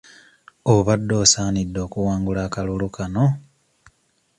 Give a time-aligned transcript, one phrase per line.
[0.73, 3.25] Obadde osaanidde okuwangula akalulu kano.